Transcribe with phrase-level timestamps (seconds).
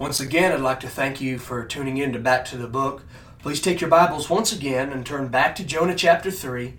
[0.00, 3.02] Once again, I'd like to thank you for tuning in to Back to the Book.
[3.38, 6.72] Please take your Bibles once again and turn back to Jonah chapter 3.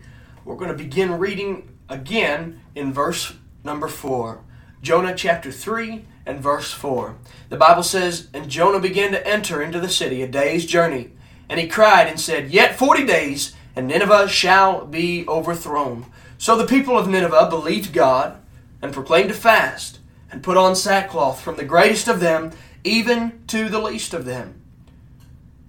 [0.44, 4.44] We're going to begin reading again in verse number 4.
[4.82, 7.16] Jonah chapter 3 and verse 4.
[7.50, 11.12] The Bible says, And Jonah began to enter into the city a day's journey.
[11.48, 16.08] And he cried and said, Yet forty days, and Nineveh shall be overthrown.
[16.40, 18.42] So the people of Nineveh believed God,
[18.82, 20.00] and proclaimed a fast,
[20.32, 22.52] and put on sackcloth from the greatest of them
[22.84, 24.62] even to the least of them.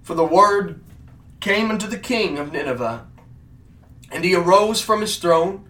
[0.03, 0.80] For the word
[1.41, 3.07] came unto the king of Nineveh,
[4.11, 5.69] and he arose from his throne,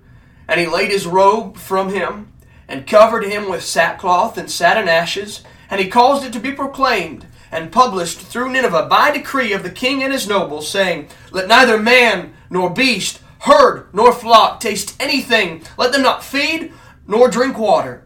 [0.48, 2.32] and he laid his robe from him,
[2.68, 6.52] and covered him with sackcloth and sat in ashes, and he caused it to be
[6.52, 11.48] proclaimed and published through Nineveh by decree of the king and his nobles, saying, Let
[11.48, 16.72] neither man nor beast, herd nor flock taste anything, let them not feed
[17.06, 18.04] nor drink water.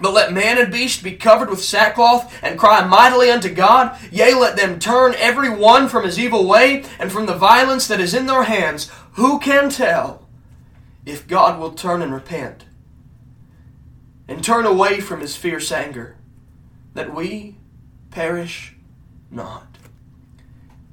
[0.00, 3.98] But let man and beast be covered with sackcloth, and cry mightily unto God.
[4.12, 8.00] Yea, let them turn every one from his evil way, and from the violence that
[8.00, 8.90] is in their hands.
[9.14, 10.28] Who can tell
[11.04, 12.64] if God will turn and repent,
[14.28, 16.16] and turn away from his fierce anger,
[16.94, 17.56] that we
[18.10, 18.76] perish
[19.30, 19.78] not?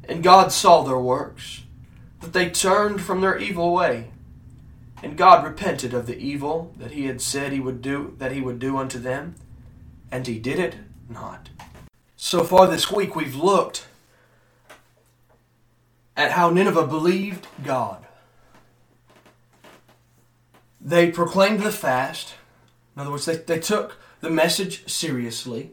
[0.07, 1.63] And God saw their works,
[2.21, 4.11] that they turned from their evil way.
[5.03, 8.41] And God repented of the evil that he had said he would do that he
[8.41, 9.35] would do unto them,
[10.11, 10.75] and he did it
[11.09, 11.49] not.
[12.15, 13.87] So far this week we've looked
[16.17, 18.05] at how Nineveh believed God.
[20.79, 22.35] They proclaimed the fast.
[22.95, 25.71] In other words, they, they took the message seriously.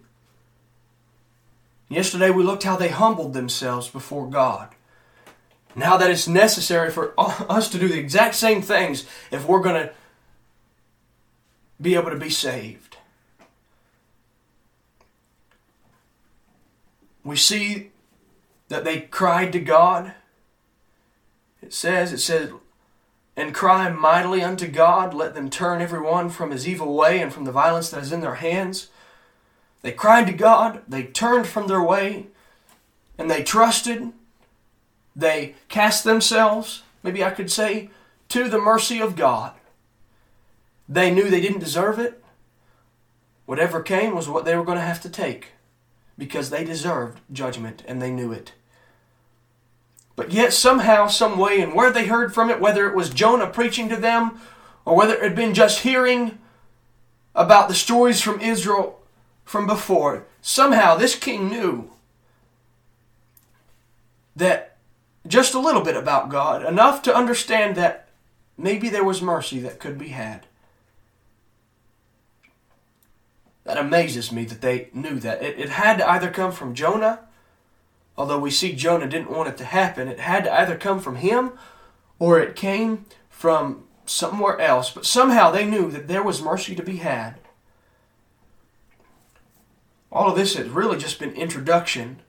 [1.89, 4.75] Yesterday we looked how they humbled themselves before God.
[5.75, 9.87] Now that it's necessary for us to do the exact same things if we're going
[9.87, 9.93] to
[11.81, 12.97] be able to be saved.
[17.25, 17.91] We see
[18.69, 20.15] that they cried to God.
[21.63, 22.51] It says, it says,
[23.37, 27.33] and cry mightily unto God, let them turn every one from his evil way and
[27.33, 28.89] from the violence that is in their hands.
[29.81, 32.27] They cried to God, they turned from their way,
[33.17, 34.13] and they trusted
[35.15, 37.91] they cast themselves, maybe I could say,
[38.29, 39.53] to the mercy of God.
[40.89, 42.23] They knew they didn't deserve it.
[43.47, 45.49] Whatever came was what they were going to have to take
[46.17, 48.53] because they deserved judgment and they knew it.
[50.15, 53.47] But yet, somehow, some way, and where they heard from it, whether it was Jonah
[53.47, 54.41] preaching to them
[54.85, 56.39] or whether it had been just hearing
[57.35, 59.01] about the stories from Israel
[59.45, 61.91] from before, somehow this king knew
[64.37, 64.72] that
[65.33, 68.09] just a little bit about God, enough to understand that
[68.59, 70.47] maybe there was mercy that could be had.
[73.65, 75.43] That amazes me that they knew that.
[75.43, 77.21] It, it had to either come from Jonah,
[78.15, 80.07] although we see Jonah didn't want it to happen.
[80.07, 81.53] It had to either come from him
[82.19, 84.91] or it came from somewhere else.
[84.91, 87.37] But somehow they knew that there was mercy to be had.
[90.11, 92.21] All of this has really just been introduction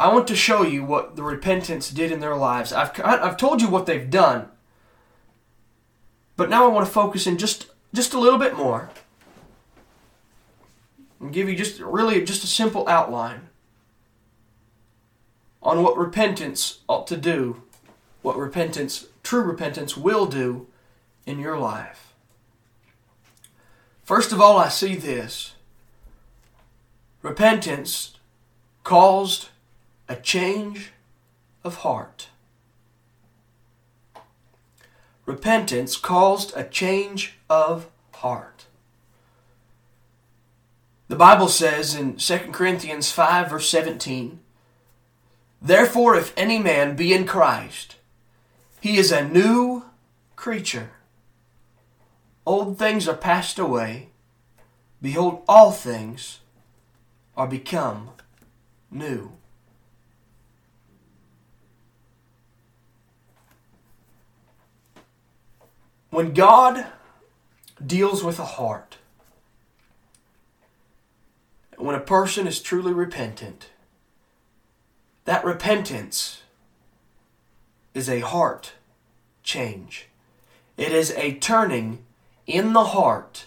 [0.00, 2.72] I want to show you what the repentance did in their lives.
[2.72, 4.48] I've, I've told you what they've done,
[6.36, 8.88] but now I want to focus in just, just a little bit more
[11.20, 13.50] and give you just really just a simple outline
[15.62, 17.62] on what repentance ought to do,
[18.22, 20.66] what repentance, true repentance, will do
[21.26, 22.14] in your life.
[24.02, 25.56] First of all, I see this
[27.20, 28.16] repentance
[28.82, 29.50] caused
[30.10, 30.90] a change
[31.62, 32.30] of heart.
[35.24, 38.66] Repentance caused a change of heart.
[41.06, 44.40] The Bible says in 2 Corinthians 5, verse 17,
[45.62, 47.94] Therefore, if any man be in Christ,
[48.80, 49.84] he is a new
[50.34, 50.90] creature.
[52.44, 54.08] Old things are passed away.
[55.00, 56.40] Behold, all things
[57.36, 58.10] are become
[58.90, 59.34] new.
[66.10, 66.86] When God
[67.84, 68.98] deals with a heart,
[71.76, 73.70] when a person is truly repentant,
[75.24, 76.42] that repentance
[77.94, 78.72] is a heart
[79.42, 80.08] change.
[80.76, 82.04] It is a turning
[82.46, 83.46] in the heart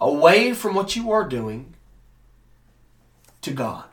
[0.00, 1.74] away from what you are doing
[3.42, 3.84] to God.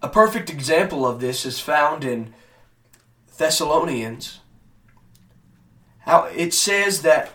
[0.00, 2.34] A perfect example of this is found in
[3.42, 4.38] Thessalonians.
[6.02, 7.32] How it says that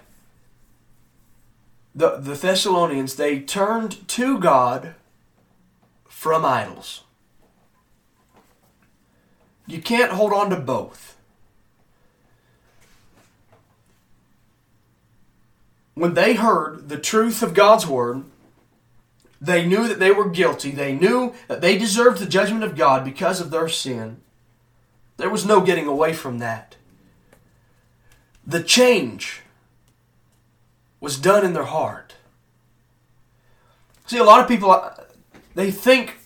[1.94, 4.96] the, the Thessalonians they turned to God
[6.08, 7.04] from idols.
[9.66, 11.18] You can't hold on to both.
[15.94, 18.24] When they heard the truth of God's word,
[19.42, 20.72] they knew that they were guilty.
[20.72, 24.22] They knew that they deserved the judgment of God because of their sin.
[25.18, 26.76] There was no getting away from that.
[28.46, 29.42] The change
[31.00, 32.16] was done in their heart.
[34.06, 34.92] See, a lot of people, uh,
[35.54, 36.18] they think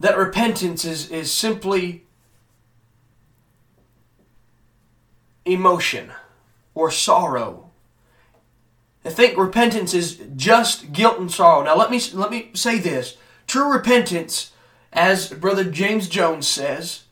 [0.00, 2.04] that repentance is, is simply
[5.44, 6.12] emotion
[6.74, 7.68] or sorrow
[9.08, 11.64] I think repentance is just guilt and sorrow.
[11.64, 13.16] Now let me let me say this.
[13.46, 14.52] True repentance,
[14.92, 17.04] as Brother James Jones says,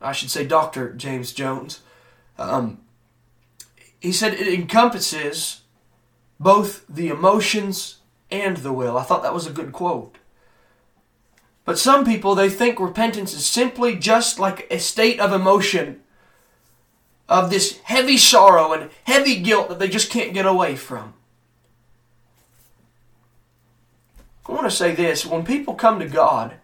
[0.00, 0.92] I should say Dr.
[0.92, 1.80] James Jones,
[2.38, 2.80] um,
[4.00, 5.62] he said it encompasses
[6.38, 7.96] both the emotions
[8.30, 8.98] and the will.
[8.98, 10.18] I thought that was a good quote.
[11.64, 16.02] But some people, they think repentance is simply just like a state of emotion
[17.28, 21.14] of this heavy sorrow and heavy guilt that they just can't get away from.
[24.48, 26.54] I want to say this when people come to God,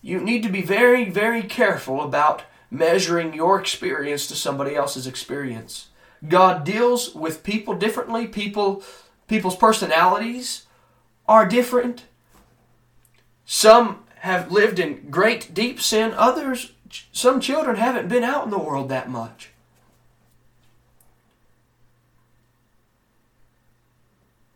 [0.00, 5.88] you need to be very, very careful about measuring your experience to somebody else's experience.
[6.26, 8.26] God deals with people differently.
[8.26, 8.82] People,
[9.28, 10.66] people's personalities
[11.26, 12.04] are different.
[13.44, 16.14] Some have lived in great deep sin.
[16.16, 16.72] Others
[17.12, 19.50] some children haven't been out in the world that much.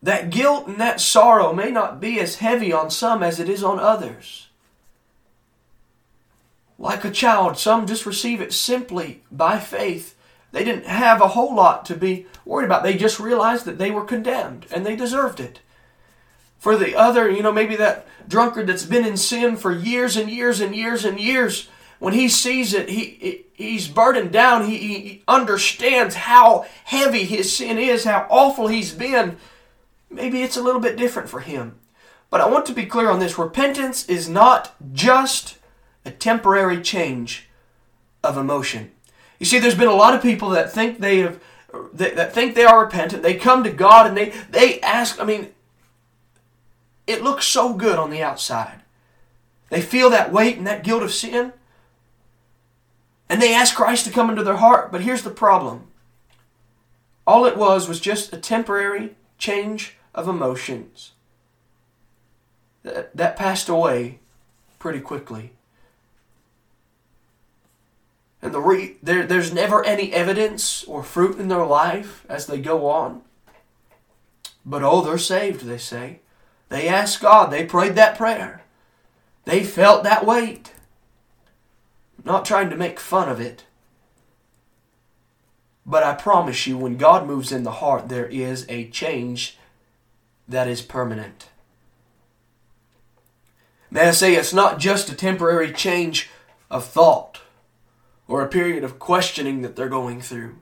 [0.03, 3.65] That guilt and that sorrow may not be as heavy on some as it is
[3.65, 4.49] on others.
[6.79, 10.15] Like a child, some just receive it simply by faith.
[10.53, 12.85] They didn't have a whole lot to be worried about.
[12.85, 15.61] They just realized that they were condemned and they deserved it.
[16.59, 20.31] For the other, you know, maybe that drunkard that's been in sin for years and
[20.31, 21.69] years and years and years,
[21.99, 24.65] when he sees it, he, he's burdened down.
[24.65, 29.37] He, he understands how heavy his sin is, how awful he's been.
[30.11, 31.79] Maybe it's a little bit different for him.
[32.31, 35.59] But I want to be clear on this repentance is not just
[36.05, 37.49] a temporary change
[38.23, 38.93] of emotion.
[39.39, 41.41] You see, there's been a lot of people that think they have
[41.95, 43.23] that, think they are repentant.
[43.23, 45.21] They come to God and they they ask.
[45.21, 45.49] I mean,
[47.07, 48.81] it looks so good on the outside.
[49.71, 51.53] They feel that weight and that guilt of sin,
[53.29, 54.91] and they ask Christ to come into their heart.
[54.91, 55.87] But here's the problem
[57.27, 61.13] all it was was just a temporary change of emotions
[62.83, 64.19] that, that passed away
[64.81, 65.53] pretty quickly.
[68.43, 72.61] And the re, there, there's never any evidence or fruit in their life as they
[72.61, 73.23] go on.
[74.67, 76.21] But oh, they're saved, they say.
[76.69, 78.63] They asked God, they prayed that prayer.
[79.45, 80.73] They felt that weight
[82.25, 83.65] not trying to make fun of it.
[85.87, 89.58] But I promise you, when God moves in the heart, there is a change
[90.49, 91.49] that is permanent.
[93.91, 96.29] May I say, it's not just a temporary change
[96.71, 97.41] of thought
[98.27, 100.57] or a period of questioning that they're going through.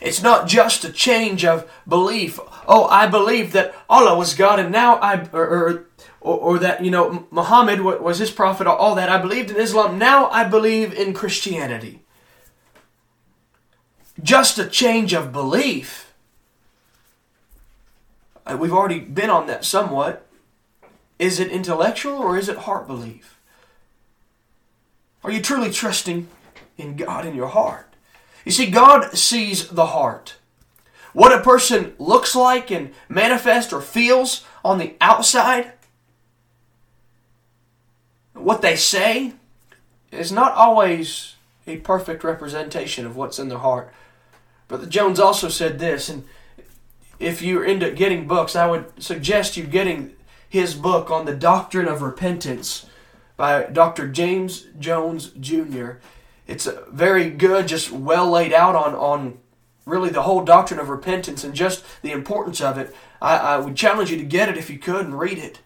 [0.00, 2.38] It's not just a change of belief.
[2.66, 5.84] Oh, I believe that Allah was God, and now I, or, or
[6.20, 9.08] or, that, you know, Muhammad was his prophet, or all that.
[9.08, 9.98] I believed in Islam.
[9.98, 12.04] Now I believe in Christianity.
[14.22, 16.07] Just a change of belief.
[18.48, 20.26] Uh, we've already been on that somewhat.
[21.18, 23.38] Is it intellectual or is it heart belief?
[25.22, 26.28] Are you truly trusting
[26.76, 27.94] in God in your heart?
[28.44, 30.36] You see, God sees the heart.
[31.12, 35.72] What a person looks like and manifests or feels on the outside
[38.48, 39.32] what they say
[40.10, 41.34] is not always
[41.66, 43.92] a perfect representation of what's in their heart.
[44.68, 46.24] Brother Jones also said this, and
[47.18, 50.14] if you're into getting books, I would suggest you getting
[50.48, 52.86] his book on the doctrine of repentance
[53.36, 54.08] by Dr.
[54.08, 55.92] James Jones Jr.
[56.46, 59.38] It's very good, just well laid out on, on
[59.84, 62.94] really the whole doctrine of repentance and just the importance of it.
[63.20, 65.60] I, I would challenge you to get it if you could and read it.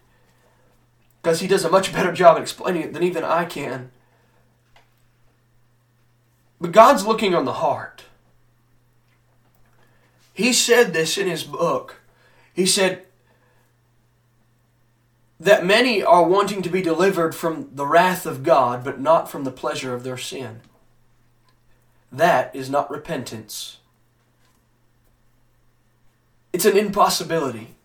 [1.21, 3.91] Because he does a much better job explaining it than even I can.
[6.59, 8.03] But God's looking on the heart.
[10.33, 12.01] He said this in his book.
[12.53, 13.05] He said
[15.39, 19.43] that many are wanting to be delivered from the wrath of God, but not from
[19.43, 20.61] the pleasure of their sin.
[22.11, 23.77] That is not repentance.
[26.51, 27.75] It's an impossibility.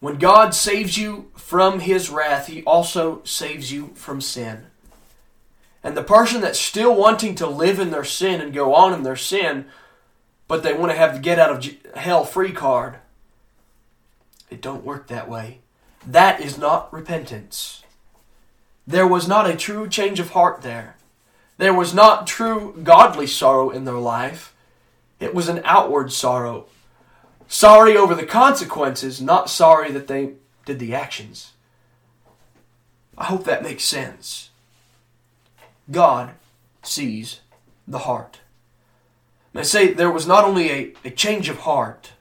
[0.00, 4.66] When God saves you from his wrath, he also saves you from sin.
[5.84, 9.02] And the person that's still wanting to live in their sin and go on in
[9.02, 9.66] their sin,
[10.46, 12.96] but they want to have the get out of hell free card,
[14.50, 15.60] it don't work that way.
[16.06, 17.82] That is not repentance.
[18.86, 20.96] There was not a true change of heart there.
[21.56, 24.54] There was not true godly sorrow in their life.
[25.20, 26.66] It was an outward sorrow.
[27.46, 30.32] Sorry over the consequences, not sorry that they
[30.64, 31.52] did the actions.
[33.16, 34.50] I hope that makes sense.
[35.92, 36.32] God
[36.82, 37.40] sees
[37.86, 38.40] the heart.
[39.54, 42.12] I say there was not only a, a change of heart,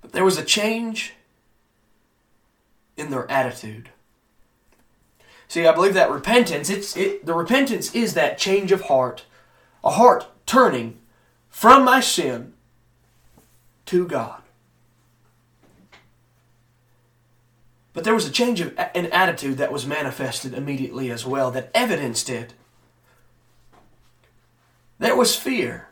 [0.00, 1.14] but there was a change
[2.96, 3.90] in their attitude.
[5.48, 9.24] See, I believe that repentance, it's it, the repentance is that change of heart,
[9.82, 10.98] a heart turning
[11.50, 12.54] from my sin
[13.86, 14.41] to God.
[17.92, 21.70] But there was a change of an attitude that was manifested immediately as well, that
[21.74, 22.54] evidenced it.
[24.98, 25.88] There was fear.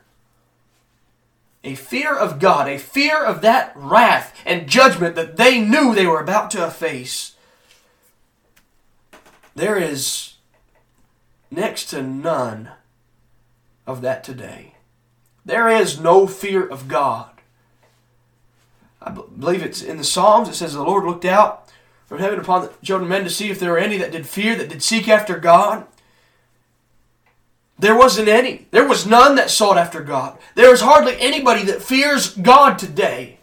[1.63, 6.07] A fear of God, a fear of that wrath and judgment that they knew they
[6.07, 7.35] were about to face.
[9.55, 10.35] There is
[11.51, 12.71] next to none
[13.85, 14.75] of that today.
[15.45, 17.29] There is no fear of God.
[19.01, 20.49] I believe it's in the Psalms.
[20.49, 21.70] It says, The Lord looked out
[22.11, 24.27] from heaven upon the children of men to see if there were any that did
[24.27, 25.87] fear, that did seek after God.
[27.79, 28.67] There wasn't any.
[28.71, 30.37] There was none that sought after God.
[30.55, 33.39] There is hardly anybody that fears God today.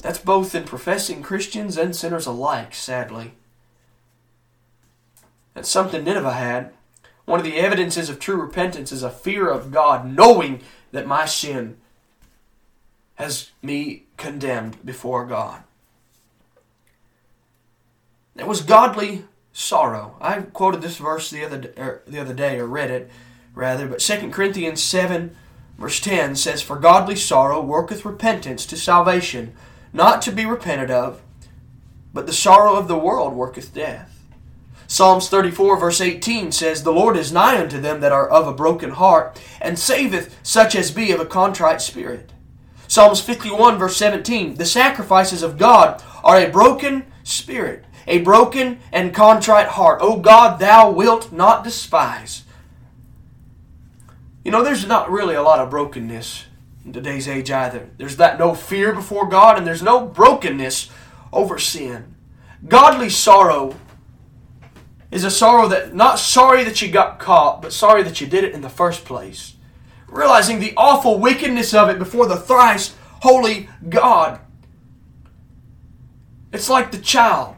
[0.00, 3.34] That's both in professing Christians and sinners alike, sadly.
[5.54, 6.72] That's something Nineveh had.
[7.24, 11.24] One of the evidences of true repentance is a fear of God, knowing that my
[11.24, 11.76] sin
[13.14, 15.62] has me condemned before God.
[18.38, 20.14] There was godly sorrow.
[20.20, 23.10] I quoted this verse the other er, the other day, or read it
[23.52, 25.34] rather, but 2 Corinthians 7
[25.76, 29.54] verse 10 says, For godly sorrow worketh repentance to salvation,
[29.92, 31.20] not to be repented of,
[32.14, 34.22] but the sorrow of the world worketh death.
[34.86, 38.54] Psalms 34 verse 18 says, The Lord is nigh unto them that are of a
[38.54, 42.32] broken heart, and saveth such as be of a contrite spirit.
[42.86, 49.14] Psalms 51 verse 17, The sacrifices of God are a broken spirit, a broken and
[49.14, 50.00] contrite heart.
[50.02, 52.42] O God, thou wilt not despise.
[54.44, 56.46] You know, there's not really a lot of brokenness
[56.84, 57.90] in today's age either.
[57.98, 60.90] There's that no fear before God, and there's no brokenness
[61.32, 62.14] over sin.
[62.66, 63.76] Godly sorrow
[65.10, 68.42] is a sorrow that not sorry that you got caught, but sorry that you did
[68.42, 69.54] it in the first place.
[70.06, 74.40] Realizing the awful wickedness of it before the thrice holy God.
[76.52, 77.56] It's like the child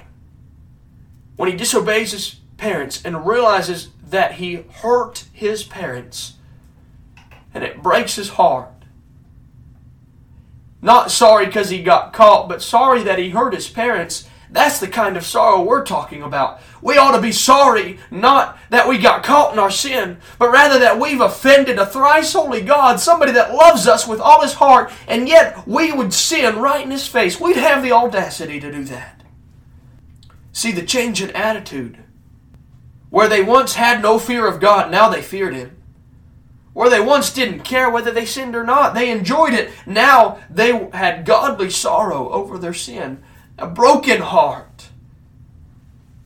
[1.41, 6.35] when he disobeys his parents and realizes that he hurt his parents
[7.55, 8.69] and it breaks his heart.
[10.83, 14.29] Not sorry because he got caught, but sorry that he hurt his parents.
[14.51, 16.61] That's the kind of sorrow we're talking about.
[16.83, 20.79] We ought to be sorry, not that we got caught in our sin, but rather
[20.81, 24.93] that we've offended a thrice holy God, somebody that loves us with all his heart,
[25.09, 27.41] and yet we would sin right in his face.
[27.41, 29.20] We'd have the audacity to do that.
[30.53, 31.99] See the change in attitude.
[33.11, 35.77] Where they once had no fear of God, now they feared Him.
[36.73, 39.71] Where they once didn't care whether they sinned or not, they enjoyed it.
[39.87, 43.23] Now they had godly sorrow over their sin,
[43.59, 44.89] a broken heart,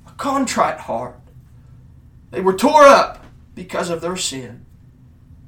[0.06, 1.18] a contrite heart.
[2.30, 4.66] They were tore up because of their sin.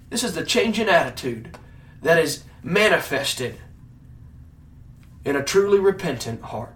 [0.08, 1.58] This is the change in attitude
[2.02, 3.56] that is manifested
[5.24, 6.75] in a truly repentant heart.